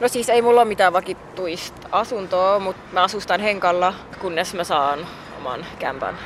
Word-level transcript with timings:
No 0.00 0.08
siis 0.08 0.28
ei 0.28 0.42
mulla 0.42 0.60
ole 0.60 0.68
mitään 0.68 0.92
vakituista 0.92 1.88
asuntoa, 1.92 2.58
mutta 2.58 2.82
mä 2.92 3.02
asustan 3.02 3.40
Henkalla, 3.40 3.94
kunnes 4.20 4.54
mä 4.54 4.64
saan 4.64 5.06
oman 5.38 5.66
kämpän. 5.78 6.18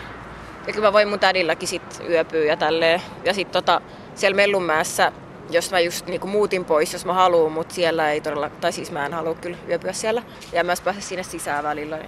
Ja 0.67 0.73
kyllä 0.73 0.89
mä 0.89 0.93
voin 0.93 1.09
mun 1.09 1.19
tädilläkin 1.19 1.69
sit 1.69 2.03
yöpyä 2.09 2.45
ja 2.45 2.57
tälleen. 2.57 3.03
Ja 3.25 3.35
sit 3.35 3.51
tota, 3.51 3.81
siellä 4.15 4.37
Mellunmäessä, 4.37 5.13
jos 5.51 5.71
mä 5.71 5.81
just 5.81 6.07
niinku 6.07 6.27
muutin 6.27 6.65
pois, 6.65 6.93
jos 6.93 7.05
mä 7.05 7.13
haluan, 7.13 7.53
mutta 7.53 7.75
siellä 7.75 8.11
ei 8.11 8.21
todella, 8.21 8.51
tai 8.51 8.73
siis 8.73 8.91
mä 8.91 9.07
en 9.07 9.15
halua 9.15 9.35
kyllä 9.35 9.57
yöpyä 9.69 9.93
siellä. 9.93 10.23
Ja 10.53 10.65
mä 10.65 10.75
pääse 10.85 11.01
sinne 11.01 11.23
sisään 11.23 11.65
välillä. 11.65 11.99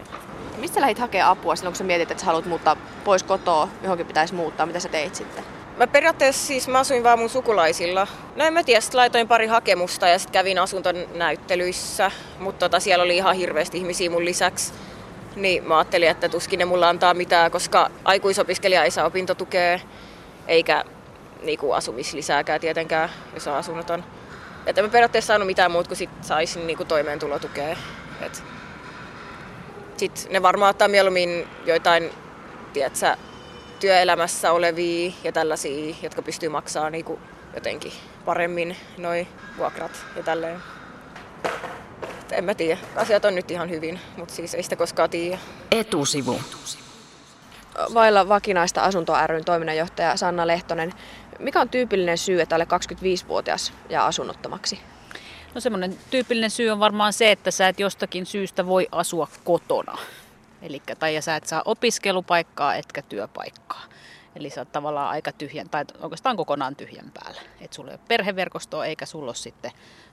Mistä 0.58 0.80
lähdit 0.80 0.98
hakemaan 0.98 1.30
apua 1.30 1.56
silloin, 1.56 1.72
kun 1.72 1.78
sä 1.78 1.84
mietit, 1.84 2.10
että 2.10 2.20
sä 2.20 2.26
haluat 2.26 2.46
muuttaa 2.46 2.76
pois 3.04 3.22
kotoa, 3.22 3.68
johonkin 3.82 4.06
pitäisi 4.06 4.34
muuttaa? 4.34 4.66
Mitä 4.66 4.80
sä 4.80 4.88
teit 4.88 5.14
sitten? 5.14 5.44
Mä 5.82 5.86
periaatteessa 5.86 6.46
siis 6.46 6.68
mä 6.68 6.78
asuin 6.78 7.02
vaan 7.02 7.18
mun 7.18 7.28
sukulaisilla. 7.28 8.06
No 8.36 8.44
en 8.44 8.52
mä 8.52 8.64
tiedä, 8.64 8.80
sit 8.80 8.94
laitoin 8.94 9.28
pari 9.28 9.46
hakemusta 9.46 10.08
ja 10.08 10.18
sitten 10.18 10.32
kävin 10.32 10.58
asuntonäyttelyissä, 10.58 12.10
mutta 12.38 12.58
tota, 12.58 12.80
siellä 12.80 13.04
oli 13.04 13.16
ihan 13.16 13.36
hirveästi 13.36 13.78
ihmisiä 13.78 14.10
mun 14.10 14.24
lisäksi. 14.24 14.72
Niin 15.36 15.64
mä 15.68 15.78
ajattelin, 15.78 16.08
että 16.08 16.28
tuskin 16.28 16.58
ne 16.58 16.64
mulla 16.64 16.88
antaa 16.88 17.14
mitään, 17.14 17.50
koska 17.50 17.90
aikuisopiskelija 18.04 18.84
ei 18.84 18.90
saa 18.90 19.06
opintotukea, 19.06 19.78
eikä 20.48 20.84
niinku 21.42 21.72
asumislisääkään 21.72 22.60
tietenkään, 22.60 23.10
jos 23.34 23.48
on 23.48 23.54
asunnoton. 23.54 24.04
Että 24.66 24.82
mä 24.82 24.88
periaatteessa 24.88 25.26
saanut 25.26 25.46
mitään 25.46 25.70
muuta 25.70 25.88
kuin 25.88 25.98
sit 25.98 26.10
saisin 26.20 26.66
niinku 26.66 26.84
toimeentulotukea. 26.84 27.76
Et 28.20 28.42
sit 29.96 30.26
ne 30.30 30.42
varmaan 30.42 30.70
ottaa 30.70 30.88
mieluummin 30.88 31.48
joitain, 31.66 32.10
tiedätkö, 32.72 33.16
työelämässä 33.82 34.52
olevia 34.52 35.12
ja 35.24 35.32
tällaisia, 35.32 35.94
jotka 36.02 36.22
pystyy 36.22 36.48
maksaa 36.48 36.90
niinku 36.90 37.18
jotenkin 37.54 37.92
paremmin 38.24 38.76
noin 38.98 39.28
vuokrat 39.58 40.04
ja 40.16 40.22
tälleen. 40.22 40.62
Et 42.02 42.32
en 42.32 42.44
mä 42.44 42.54
tiedä. 42.54 42.80
Asiat 42.96 43.24
on 43.24 43.34
nyt 43.34 43.50
ihan 43.50 43.70
hyvin, 43.70 44.00
mutta 44.16 44.34
siis 44.34 44.54
ei 44.54 44.62
sitä 44.62 44.76
koskaan 44.76 45.10
tiedä. 45.10 45.38
Etusivu. 45.70 46.40
Vailla 47.94 48.28
vakinaista 48.28 48.82
asuntoa 48.82 49.26
ryn 49.26 49.44
toiminnanjohtaja 49.44 50.16
Sanna 50.16 50.46
Lehtonen. 50.46 50.92
Mikä 51.38 51.60
on 51.60 51.68
tyypillinen 51.68 52.18
syy, 52.18 52.40
että 52.40 52.56
alle 52.56 52.66
25-vuotias 52.94 53.72
jää 53.88 54.04
asunnottomaksi? 54.04 54.80
No 55.54 55.60
semmoinen 55.60 55.98
tyypillinen 56.10 56.50
syy 56.50 56.70
on 56.70 56.80
varmaan 56.80 57.12
se, 57.12 57.30
että 57.30 57.50
sä 57.50 57.68
et 57.68 57.80
jostakin 57.80 58.26
syystä 58.26 58.66
voi 58.66 58.88
asua 58.92 59.28
kotona. 59.44 59.98
Eli 60.62 60.82
tai 60.98 61.14
ja 61.14 61.22
sä 61.22 61.36
et 61.36 61.46
saa 61.46 61.62
opiskelupaikkaa 61.64 62.74
etkä 62.74 63.02
työpaikkaa. 63.02 63.82
Eli 64.36 64.50
sä 64.50 64.60
oot 64.60 64.72
tavallaan 64.72 65.10
aika 65.10 65.32
tyhjän, 65.32 65.68
tai 65.68 65.84
oikeastaan 66.00 66.36
kokonaan 66.36 66.76
tyhjän 66.76 67.10
päällä. 67.14 67.40
Että 67.60 67.74
sulla 67.74 67.90
ei 67.90 67.94
ole 67.94 68.06
perheverkostoa 68.08 68.86
eikä 68.86 69.06
sulla 69.06 69.26
ole 69.26 69.34
sitten 69.34 69.70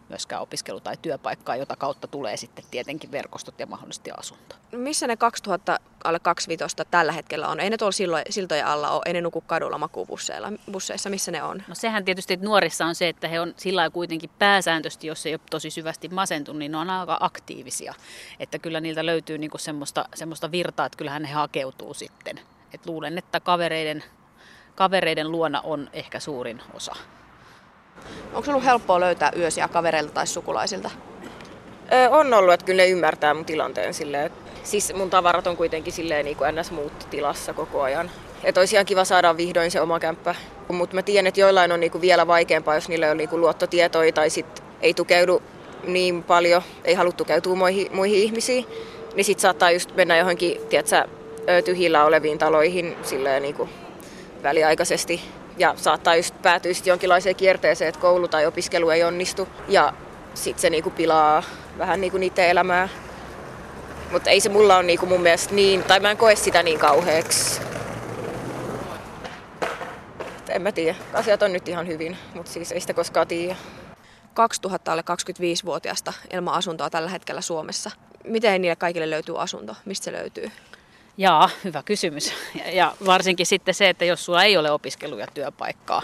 myöskään 0.10 0.42
opiskelu- 0.42 0.80
tai 0.80 0.98
työpaikkaa, 1.02 1.56
jota 1.56 1.76
kautta 1.76 2.08
tulee 2.08 2.38
sitten 2.38 2.66
tietenkin 2.72 3.12
verkostot 3.12 3.60
ja 3.60 3.66
mahdollisesti 3.66 4.12
asunto. 4.18 4.56
Missä 4.72 5.08
ne 5.08 5.18
2000 5.18 5.80
alle 6.04 6.20
25 6.20 6.76
tällä 6.92 7.12
hetkellä 7.12 7.48
on? 7.48 7.60
Ei 7.60 7.70
ne 7.70 7.78
tuolla 7.78 7.92
silloin, 7.92 8.24
siltojen 8.30 8.66
alla 8.66 8.90
ole, 8.92 9.02
ei 9.06 9.14
ne 9.14 9.22
nuku 9.22 9.42
kadulla 9.42 9.78
makubusseissa, 9.78 11.10
missä 11.10 11.32
ne 11.32 11.44
on? 11.44 11.64
No 11.68 11.76
sehän 11.76 12.06
tietysti 12.06 12.34
että 12.34 12.46
nuorissa 12.46 12.86
on 12.86 12.96
se, 12.96 13.10
että 13.10 13.28
he 13.28 13.40
on 13.40 13.54
sillä 13.58 13.90
kuitenkin 13.90 14.30
pääsääntöisesti, 14.40 15.08
jos 15.08 15.26
ei 15.26 15.34
ole 15.34 15.40
tosi 15.50 15.70
syvästi 15.70 16.10
masentunut, 16.10 16.60
niin 16.60 16.72
ne 16.72 16.78
on 16.78 16.90
aika 16.90 17.18
aktiivisia. 17.20 17.94
Että 18.40 18.60
kyllä 18.60 18.80
niiltä 18.80 19.06
löytyy 19.06 19.38
niinku 19.38 19.58
semmoista, 19.58 20.06
semmoista 20.16 20.52
virtaa, 20.52 20.86
että 20.86 20.98
kyllähän 20.98 21.26
he 21.26 21.34
hakeutuu 21.34 21.94
sitten. 21.94 22.40
Et 22.74 22.86
luulen, 22.86 23.18
että 23.18 23.40
kavereiden, 23.40 24.04
kavereiden 24.76 25.32
luona 25.32 25.62
on 25.62 25.90
ehkä 25.94 26.20
suurin 26.20 26.62
osa. 26.74 26.96
Onko 28.34 28.52
ollut 28.52 28.66
helppoa 28.66 29.00
löytää 29.00 29.32
yösiä 29.38 29.68
kavereilta 29.68 30.14
tai 30.14 30.28
sukulaisilta? 30.28 30.90
On 32.10 32.34
ollut, 32.34 32.54
että 32.54 32.66
kyllä 32.66 32.84
ne 32.84 32.90
ymmärtää 32.90 33.34
mun 33.34 33.46
tilanteen 33.46 33.94
silleen. 33.94 34.32
Siis 34.64 34.94
mun 34.94 35.10
tavarat 35.10 35.48
on 35.48 35.58
kuitenkin 35.58 35.94
silleen 35.94 36.26
niin 36.26 36.38
kuin 36.38 36.56
ns. 36.56 36.72
tilassa 37.10 37.54
koko 37.54 37.82
ajan. 37.82 38.12
Että 38.44 38.62
olisi 38.62 38.76
ihan 38.76 38.86
kiva 38.86 39.06
saada 39.06 39.38
vihdoin 39.38 39.72
se 39.72 39.82
oma 39.82 40.00
kämppä. 40.00 40.36
Mutta 40.68 40.96
mä 40.96 41.02
tiedän, 41.02 41.28
että 41.28 41.40
joillain 41.40 41.72
on 41.72 41.80
niinku 41.80 42.02
vielä 42.02 42.28
vaikeampaa, 42.28 42.76
jos 42.76 42.90
niillä 42.90 43.12
on 43.12 43.18
niinku 43.18 43.38
luottotietoja 43.38 44.12
tai 44.12 44.30
sit 44.30 44.64
ei 44.82 44.94
tukeudu 44.94 45.42
niin 45.84 46.24
paljon, 46.24 46.62
ei 46.84 46.94
halua 46.94 47.12
tukeutua 47.12 47.56
muihin, 47.56 47.96
muihin 47.96 48.20
ihmisiin. 48.20 48.66
Niin 49.16 49.26
sit 49.26 49.40
saattaa 49.40 49.72
just 49.72 49.96
mennä 49.96 50.18
johonkin, 50.18 50.62
tiedätkö, 50.70 51.08
tyhjillä 51.66 52.06
oleviin 52.06 52.38
taloihin 52.38 52.98
silleen 53.04 53.42
niinku 53.42 53.70
väliaikaisesti 54.44 55.22
ja 55.58 55.74
saattaa 55.78 56.16
just 56.16 56.42
päätyä 56.42 56.74
sitten 56.74 56.92
jonkinlaiseen 56.92 57.36
kierteeseen, 57.36 57.90
että 57.90 58.02
koulu 58.02 58.28
tai 58.28 58.46
opiskelu 58.46 58.90
ei 58.90 59.04
onnistu 59.04 59.48
ja 59.68 59.94
sitten 60.34 60.62
se 60.62 60.70
niinku 60.70 60.90
pilaa 60.90 61.44
vähän 61.78 62.02
niinku 62.02 62.18
niiden 62.18 62.50
elämää. 62.50 62.90
Mutta 64.12 64.30
ei 64.30 64.40
se 64.40 64.50
mulla 64.50 64.76
ole 64.76 64.84
niinku 64.84 65.06
mun 65.06 65.22
mielestä 65.22 65.56
niin, 65.56 65.84
tai 65.84 66.00
mä 66.00 66.12
en 66.12 66.18
koe 66.18 66.36
sitä 66.36 66.64
niin 66.64 66.80
kauheaksi. 66.80 67.62
En 70.50 70.62
mä 70.62 70.72
tiedä. 70.72 70.96
Asiat 71.14 71.42
on 71.42 71.54
nyt 71.54 71.68
ihan 71.68 71.88
hyvin, 71.88 72.18
mutta 72.34 72.52
siis 72.52 72.72
ei 72.72 72.80
sitä 72.80 72.94
koskaan 72.94 73.28
tiedä. 73.28 73.56
2000 74.34 74.92
alle 74.92 75.04
25-vuotiaasta 75.12 76.14
ilman 76.34 76.54
asuntoa 76.54 76.90
tällä 76.90 77.10
hetkellä 77.10 77.42
Suomessa. 77.42 77.92
Miten 78.24 78.62
niille 78.62 78.76
kaikille 78.76 79.10
löytyy 79.10 79.42
asunto? 79.42 79.76
Mistä 79.86 80.06
se 80.06 80.12
löytyy? 80.12 80.52
Jaa, 81.20 81.50
hyvä 81.64 81.84
kysymys. 81.84 82.34
Ja 82.72 82.96
varsinkin 83.06 83.46
sitten 83.46 83.74
se, 83.74 83.90
että 83.90 84.06
jos 84.06 84.26
sulla 84.26 84.44
ei 84.44 84.58
ole 84.58 84.72
opiskelu- 84.72 85.18
ja 85.18 85.28
työpaikkaa, 85.34 86.02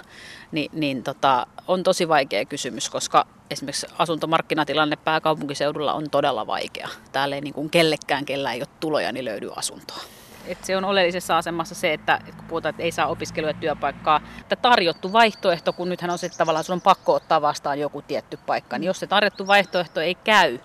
niin, 0.51 0.71
niin 0.73 1.03
tota, 1.03 1.47
on 1.67 1.83
tosi 1.83 2.07
vaikea 2.07 2.45
kysymys, 2.45 2.89
koska 2.89 3.25
esimerkiksi 3.49 3.87
asuntomarkkinatilanne 3.97 4.95
pääkaupunkiseudulla 4.95 5.93
on 5.93 6.09
todella 6.09 6.47
vaikea. 6.47 6.89
Täällä 7.11 7.35
ei 7.35 7.41
niin 7.41 7.53
kuin 7.53 7.69
kellekään, 7.69 8.25
kellä 8.25 8.53
ei 8.53 8.61
ole 8.61 8.67
tuloja, 8.79 9.11
niin 9.11 9.25
löydy 9.25 9.51
asuntoa. 9.55 10.01
Et 10.47 10.63
se 10.63 10.77
on 10.77 10.85
oleellisessa 10.85 11.37
asemassa 11.37 11.75
se, 11.75 11.93
että 11.93 12.19
kun 12.25 12.45
puhutaan, 12.47 12.69
että 12.69 12.83
ei 12.83 12.91
saa 12.91 13.07
opiskelu- 13.07 13.47
ja 13.47 13.53
työpaikkaa, 13.53 14.21
että 14.41 14.55
tarjottu 14.55 15.13
vaihtoehto, 15.13 15.73
kun 15.73 15.89
nythän 15.89 16.11
on 16.11 16.17
se, 16.17 16.25
että 16.25 16.37
tavallaan 16.37 16.63
sun 16.63 16.73
on 16.73 16.81
pakko 16.81 17.13
ottaa 17.13 17.41
vastaan 17.41 17.79
joku 17.79 18.01
tietty 18.01 18.39
paikka, 18.45 18.77
niin 18.77 18.87
jos 18.87 18.99
se 18.99 19.07
tarjottu 19.07 19.47
vaihtoehto 19.47 20.01
ei 20.01 20.15
käy, 20.15 20.59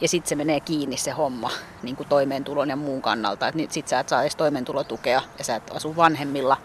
ja 0.00 0.08
sitten 0.08 0.28
se 0.28 0.34
menee 0.34 0.60
kiinni 0.60 0.96
se 0.96 1.10
homma 1.10 1.50
niin 1.82 1.96
kuin 1.96 2.08
toimeentulon 2.08 2.68
ja 2.68 2.76
muun 2.76 3.02
kannalta. 3.02 3.48
Että 3.48 3.60
sitten 3.68 3.90
sä 3.90 4.00
et 4.00 4.08
saa 4.08 4.22
edes 4.22 4.36
toimeentulotukea 4.36 5.22
ja 5.38 5.44
sä 5.44 5.56
et 5.56 5.70
asu 5.74 5.96
vanhemmilla. 5.96 6.56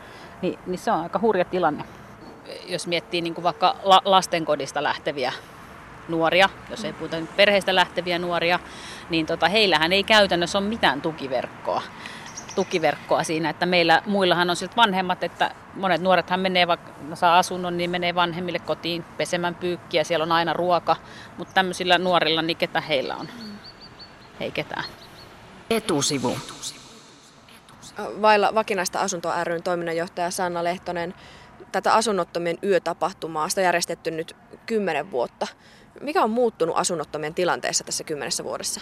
Niin, 0.42 0.60
niin 0.66 0.80
se 0.80 0.92
on 0.92 1.02
aika 1.02 1.20
hurja 1.20 1.46
tilanne. 1.46 1.84
Jos 2.68 2.88
miettii 2.88 3.22
niin 3.22 3.34
kuin 3.34 3.44
vaikka 3.44 3.76
la- 3.84 4.02
lastenkodista 4.06 4.84
lähteviä 4.84 5.34
nuoria, 6.08 6.50
jos 6.70 6.86
ei 6.86 6.94
puhuta 6.94 7.18
perheistä 7.36 7.76
lähteviä 7.76 8.20
nuoria, 8.20 8.60
niin 9.10 9.26
tota, 9.26 9.50
heillähän 9.50 9.94
ei 9.94 10.04
käytännössä 10.04 10.58
ole 10.58 10.68
mitään 10.68 11.02
tukiverkkoa 11.02 11.82
tukiverkkoa 12.58 13.24
siinä, 13.24 13.50
että 13.50 13.66
meillä 13.66 14.02
muillahan 14.06 14.50
on 14.50 14.56
siltä 14.56 14.76
vanhemmat, 14.76 15.24
että 15.24 15.52
monet 15.74 16.02
nuorethan 16.02 16.40
menee, 16.40 16.68
vaikka 16.68 16.92
saa 17.14 17.38
asunnon, 17.38 17.78
niin 17.78 17.90
menee 17.90 18.16
vanhemmille 18.16 18.60
kotiin 18.60 19.04
pesemään 19.18 19.56
pyykkiä, 19.56 20.04
siellä 20.04 20.24
on 20.24 20.32
aina 20.32 20.54
ruoka, 20.54 20.96
mutta 21.38 21.54
tämmöisillä 21.54 21.98
nuorilla, 21.98 22.42
niin 22.42 22.58
ketä 22.58 22.82
heillä 22.82 23.16
on? 23.16 23.28
Ei 24.40 24.52
ketään. 24.52 24.84
Etusivu. 25.70 26.38
Vailla 28.22 28.56
vakinaista 28.56 29.00
asuntoa 29.00 29.44
ryn 29.44 29.64
toiminnanjohtaja 29.64 30.32
Sanna 30.32 30.64
Lehtonen. 30.64 31.14
Tätä 31.72 31.94
asunnottomien 31.94 32.58
yötapahtumaa 32.64 33.50
sitä 33.50 33.62
järjestetty 33.62 34.12
nyt 34.12 34.36
kymmenen 34.66 35.12
vuotta. 35.12 35.48
Mikä 36.02 36.24
on 36.24 36.30
muuttunut 36.30 36.78
asunnottomien 36.78 37.34
tilanteessa 37.34 37.84
tässä 37.84 38.04
kymmenessä 38.04 38.44
vuodessa? 38.44 38.82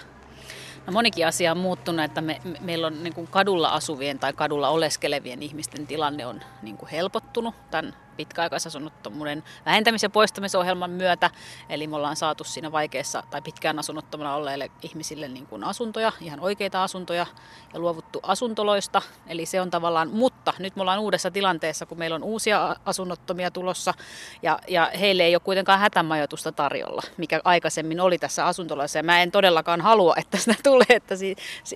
No 0.87 0.93
monikin 0.93 1.27
asia 1.27 1.51
on 1.51 1.57
muuttunut, 1.57 2.05
että 2.05 2.21
me, 2.21 2.41
me, 2.43 2.57
meillä 2.61 2.87
on 2.87 3.03
niin 3.03 3.13
kuin 3.13 3.27
kadulla 3.27 3.69
asuvien 3.69 4.19
tai 4.19 4.33
kadulla 4.33 4.69
oleskelevien 4.69 5.43
ihmisten 5.43 5.87
tilanne 5.87 6.25
on 6.25 6.41
niin 6.61 6.77
kuin 6.77 6.89
helpottunut 6.89 7.55
tämän 7.71 7.93
pitkäaikaisasunnottomuuden 8.17 9.43
vähentämis- 9.65 10.03
ja 10.03 10.09
poistamisohjelman 10.09 10.91
myötä. 10.91 11.29
Eli 11.69 11.87
me 11.87 11.95
ollaan 11.95 12.15
saatu 12.15 12.43
siinä 12.43 12.71
vaikeassa 12.71 13.23
tai 13.29 13.41
pitkään 13.41 13.79
asunnottomana 13.79 14.35
olleille 14.35 14.71
ihmisille 14.81 15.27
niin 15.27 15.45
kuin 15.47 15.63
asuntoja, 15.63 16.11
ihan 16.21 16.39
oikeita 16.39 16.83
asuntoja 16.83 17.25
ja 17.73 17.79
luovuttu 17.79 18.19
asuntoloista. 18.23 19.01
Eli 19.27 19.45
se 19.45 19.61
on 19.61 19.71
tavallaan, 19.71 20.09
mutta 20.09 20.53
nyt 20.59 20.75
me 20.75 20.81
ollaan 20.81 20.99
uudessa 20.99 21.31
tilanteessa, 21.31 21.85
kun 21.85 21.97
meillä 21.97 22.15
on 22.15 22.23
uusia 22.23 22.75
asunnottomia 22.85 23.51
tulossa 23.51 23.93
ja, 24.41 24.59
ja 24.67 24.91
heille 24.99 25.23
ei 25.23 25.35
ole 25.35 25.41
kuitenkaan 25.45 25.79
hätämajoitusta 25.79 26.51
tarjolla, 26.51 27.01
mikä 27.17 27.41
aikaisemmin 27.43 27.99
oli 27.99 28.17
tässä 28.17 28.45
asuntoloissa. 28.45 28.99
Ja 28.99 29.03
mä 29.03 29.21
en 29.21 29.31
todellakaan 29.31 29.81
halua, 29.81 30.15
että 30.17 30.37
sitä 30.37 30.55
tulee, 30.63 30.85
että 30.89 31.15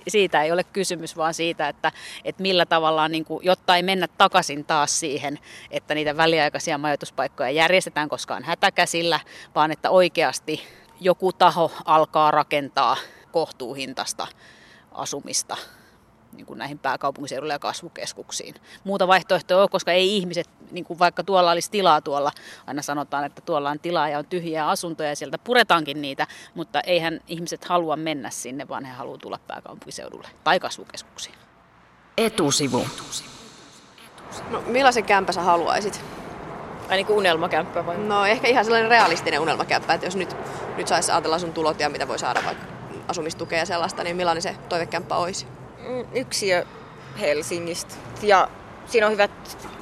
siitä 0.08 0.42
ei 0.42 0.52
ole 0.52 0.64
kysymys, 0.64 1.16
vaan 1.16 1.34
siitä, 1.34 1.68
että, 1.68 1.92
että 2.24 2.42
millä 2.42 2.66
tavalla, 2.66 3.08
niin 3.08 3.24
kuin, 3.24 3.44
jotta 3.44 3.76
ei 3.76 3.82
mennä 3.82 4.08
takaisin 4.18 4.64
taas 4.64 5.00
siihen, 5.00 5.38
että 5.70 5.94
niitä 5.94 6.16
väliä 6.16 6.29
väliaikaisia 6.30 6.78
majoituspaikkoja 6.78 7.50
järjestetään 7.50 8.08
koskaan 8.08 8.44
hätäkäsillä, 8.44 9.20
vaan 9.54 9.70
että 9.70 9.90
oikeasti 9.90 10.62
joku 11.00 11.32
taho 11.32 11.72
alkaa 11.84 12.30
rakentaa 12.30 12.96
kohtuuhintasta 13.32 14.26
asumista 14.92 15.56
niin 16.32 16.46
kuin 16.46 16.58
näihin 16.58 16.78
pääkaupunkiseudulle 16.78 17.52
ja 17.52 17.58
kasvukeskuksiin. 17.58 18.54
Muuta 18.84 19.08
vaihtoehtoa 19.08 19.62
on, 19.62 19.68
koska 19.68 19.92
ei 19.92 20.16
ihmiset, 20.16 20.50
niin 20.70 20.84
kuin 20.84 20.98
vaikka 20.98 21.24
tuolla 21.24 21.50
olisi 21.50 21.70
tilaa 21.70 22.00
tuolla, 22.00 22.32
aina 22.66 22.82
sanotaan, 22.82 23.24
että 23.24 23.40
tuolla 23.40 23.70
on 23.70 23.80
tilaa 23.80 24.08
ja 24.08 24.18
on 24.18 24.26
tyhjiä 24.26 24.68
asuntoja 24.68 25.08
ja 25.08 25.16
sieltä 25.16 25.38
puretaankin 25.38 26.02
niitä, 26.02 26.26
mutta 26.54 26.80
eihän 26.80 27.20
ihmiset 27.26 27.64
halua 27.64 27.96
mennä 27.96 28.30
sinne, 28.30 28.68
vaan 28.68 28.84
he 28.84 28.92
haluavat 28.92 29.20
tulla 29.20 29.38
pääkaupunkiseudulle 29.46 30.28
tai 30.44 30.60
kasvukeskuksiin. 30.60 31.34
Etusivu. 32.16 32.86
No, 34.50 34.62
millaisen 34.66 35.04
kämpä 35.04 35.32
sä 35.32 35.42
haluaisit? 35.42 36.19
Ai 36.90 36.96
niin 36.96 37.06
kuin 37.06 37.16
unelmakämppä 37.16 37.86
vai? 37.86 37.98
No 37.98 38.24
ehkä 38.26 38.48
ihan 38.48 38.64
sellainen 38.64 38.90
realistinen 38.90 39.40
unelmakämppä, 39.40 39.94
että 39.94 40.06
jos 40.06 40.16
nyt, 40.16 40.36
nyt 40.76 40.88
saisi 40.88 41.12
ajatella 41.12 41.38
sun 41.38 41.52
tulot 41.52 41.80
ja 41.80 41.88
mitä 41.88 42.08
voi 42.08 42.18
saada 42.18 42.40
vaikka 42.46 42.64
asumistukea 43.08 43.58
ja 43.58 43.66
sellaista, 43.66 44.04
niin 44.04 44.16
millainen 44.16 44.42
se 44.42 44.54
toivekämppä 44.68 45.16
olisi? 45.16 45.46
Mm, 45.88 46.04
Yksiö 46.14 46.64
Helsingistä. 47.20 47.94
Ja 48.22 48.48
siinä 48.86 49.06
on 49.06 49.12
hyvät 49.12 49.30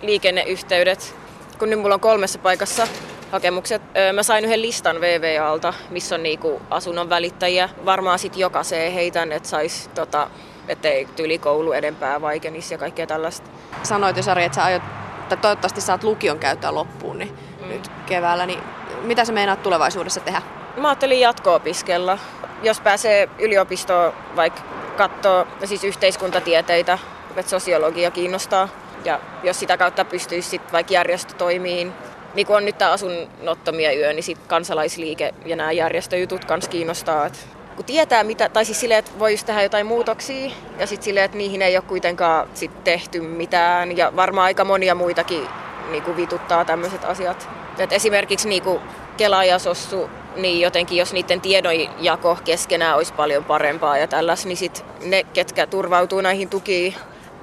liikenneyhteydet. 0.03 1.15
Kun 1.59 1.71
nyt 1.71 1.81
mulla 1.81 1.95
on 1.95 2.01
kolmessa 2.01 2.39
paikassa 2.39 2.89
hakemukset. 3.33 3.83
Mä 4.13 4.23
sain 4.23 4.45
yhden 4.45 4.63
listan 4.63 5.01
VVAlta, 5.01 5.75
missä 5.91 6.15
on 6.15 6.23
niinku 6.23 6.63
asunnon 6.71 7.11
välittäjiä. 7.11 7.69
Varmaan 7.85 8.19
sit 8.19 8.37
jokaiseen 8.37 8.93
heitän, 8.93 9.33
että 9.33 9.49
sais 9.49 9.91
tota, 9.95 10.31
ettei 10.69 11.05
tyyli 11.17 11.39
koulu 11.39 11.73
edempää 11.73 12.21
vaikenisi 12.21 12.75
ja 12.75 12.79
kaikkea 12.79 13.07
tällaista. 13.07 13.51
Sanoit 13.83 14.17
jo 14.17 14.23
Sari, 14.23 14.45
että 14.45 14.57
sä 14.57 14.65
aiot, 14.65 14.83
tai 15.29 15.39
toivottavasti 15.39 15.81
saat 15.81 16.05
lukion 16.05 16.39
käyttöä 16.39 16.75
loppuun 16.75 17.19
niin 17.19 17.35
mm. 17.61 17.69
nyt 17.69 17.91
keväällä, 18.07 18.47
niin 18.47 18.61
mitä 19.03 19.25
sä 19.25 19.33
meinaat 19.33 19.63
tulevaisuudessa 19.63 20.21
tehdä? 20.21 20.43
Mä 20.77 20.89
ajattelin 20.89 21.21
jatko-opiskella. 21.21 22.19
Jos 22.63 22.81
pääsee 22.81 23.29
yliopistoon 23.39 24.13
vaikka 24.37 24.61
katsoo 24.97 25.47
siis 25.65 25.85
yhteiskuntatieteitä, 25.85 26.99
että 27.37 27.51
sosiologia 27.51 28.11
kiinnostaa. 28.11 28.69
Ja 29.05 29.21
jos 29.43 29.61
sitä 29.61 29.77
kautta 29.77 30.05
pystyisi 30.05 30.49
sitten 30.49 30.73
vaikka 30.73 30.93
järjestötoimiin, 30.93 31.93
niin 32.35 32.47
kuin 32.47 32.57
on 32.57 32.65
nyt 32.65 32.79
tämä 32.79 32.91
asunnottomia 32.91 33.93
yö, 33.93 34.13
niin 34.13 34.23
sit 34.23 34.39
kansalaisliike 34.47 35.35
ja 35.47 35.57
nämä 35.57 35.73
järjestöjutut 35.73 36.45
kans 36.45 36.69
kiinnostaa. 36.69 37.27
Et 37.27 37.49
kun 37.79 37.85
tietää, 37.85 38.25
mitä, 38.25 38.49
tai 38.49 38.65
siis 38.65 38.81
silleen, 38.81 38.99
että 38.99 39.19
voisi 39.19 39.47
tehdä 39.47 39.63
jotain 39.63 39.87
muutoksia, 39.87 40.51
ja 40.79 40.87
sitten 40.87 41.05
silleen, 41.05 41.25
että 41.25 41.39
niihin 41.39 41.63
ei 41.63 41.77
ole 41.77 41.85
kuitenkaan 41.89 42.49
sit 42.55 42.85
tehty 42.85 43.21
mitään, 43.21 43.97
ja 43.97 44.13
varmaan 44.17 44.45
aika 44.45 44.65
monia 44.65 44.95
muitakin 44.95 45.49
niin 45.91 46.03
kuin 46.03 46.17
vituttaa 46.17 46.65
tämmöiset 46.65 47.05
asiat. 47.05 47.49
Et 47.79 47.93
esimerkiksi 47.93 48.49
niin 48.49 48.63
kuin 48.63 48.81
Kela 49.17 49.45
ja 49.45 49.59
Sossu, 49.59 50.11
niin 50.37 50.61
jotenkin 50.61 50.99
jos 50.99 51.13
niiden 51.13 51.41
tiedonjako 51.41 52.39
keskenään 52.45 52.97
olisi 52.97 53.13
paljon 53.13 53.45
parempaa 53.45 53.99
ja 53.99 54.07
tälläs, 54.07 54.47
niin 54.47 54.57
sit 54.57 54.85
ne, 55.05 55.23
ketkä 55.23 55.67
turvautuu 55.67 56.21
näihin 56.21 56.49
tukiin 56.49 56.95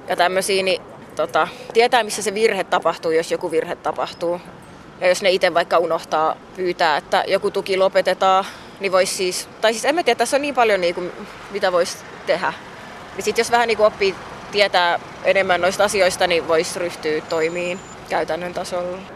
ja 0.08 0.16
tämmöisiin, 0.16 0.64
niin 0.64 0.82
tota, 1.16 1.48
tietää 1.72 2.02
missä 2.02 2.22
se 2.22 2.34
virhe 2.34 2.64
tapahtuu, 2.64 3.10
jos 3.10 3.30
joku 3.30 3.50
virhe 3.50 3.76
tapahtuu. 3.76 4.40
Ja 5.00 5.08
jos 5.08 5.22
ne 5.22 5.30
itse 5.30 5.54
vaikka 5.54 5.78
unohtaa 5.78 6.36
pyytää, 6.56 6.96
että 6.96 7.24
joku 7.26 7.50
tuki 7.50 7.76
lopetetaan, 7.76 8.44
niin 8.80 8.92
voisi 8.92 9.14
siis, 9.14 9.48
tai 9.60 9.72
siis 9.72 9.84
en 9.84 9.94
mä 9.94 10.02
tiedä, 10.02 10.18
tässä 10.18 10.36
on 10.36 10.42
niin 10.42 10.54
paljon 10.54 10.80
niin 10.80 10.94
kuin, 10.94 11.12
mitä 11.50 11.72
voisi 11.72 11.98
tehdä. 12.26 12.52
Niin 13.16 13.24
sit 13.24 13.38
jos 13.38 13.50
vähän 13.50 13.68
niin 13.68 13.76
kuin 13.76 13.86
oppii 13.86 14.14
tietää 14.52 15.00
enemmän 15.24 15.60
noista 15.60 15.84
asioista, 15.84 16.26
niin 16.26 16.48
voisi 16.48 16.78
ryhtyä 16.78 17.20
toimiin 17.20 17.80
käytännön 18.08 18.54
tasolla. 18.54 19.15